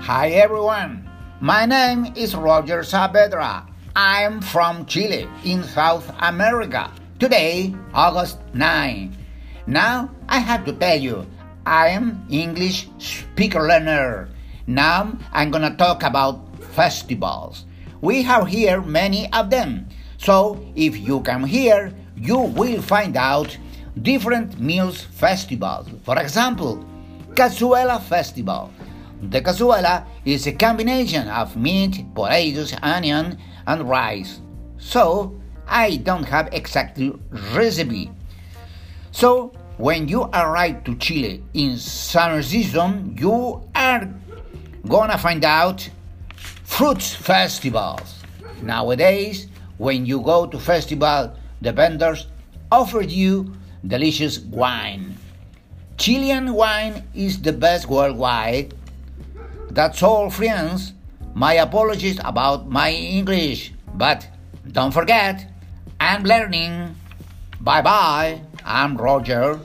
[0.00, 1.04] Hi everyone,
[1.40, 3.68] my name is Roger Saavedra.
[3.94, 6.90] I'm from Chile in South America.
[7.18, 9.14] Today, August 9.
[9.66, 11.26] Now I have to tell you,
[11.66, 14.30] I am English speaker learner.
[14.66, 16.40] Now I'm gonna talk about
[16.72, 17.66] festivals.
[18.00, 19.86] We have here many of them.
[20.16, 23.54] So if you come here, you will find out
[24.00, 25.92] different meals festivals.
[26.08, 26.82] For example,
[27.36, 28.72] Cazuela Festival.
[29.22, 34.40] The cazuela is a combination of meat, potatoes, onion, and rice.
[34.78, 35.38] So
[35.68, 37.12] I don't have exactly
[37.52, 38.10] recipe.
[39.12, 44.08] So when you arrive to Chile in summer season, you are
[44.88, 45.88] gonna find out
[46.64, 48.22] fruits festivals.
[48.62, 49.48] Nowadays,
[49.78, 52.26] when you go to festival, the vendors
[52.72, 53.52] offer you
[53.86, 55.16] delicious wine.
[55.96, 58.74] Chilean wine is the best worldwide.
[59.70, 60.94] That's all, friends.
[61.34, 64.26] My apologies about my English, but
[64.72, 65.46] don't forget,
[66.00, 66.96] I'm learning.
[67.60, 68.40] Bye bye.
[68.64, 69.60] I'm Roger.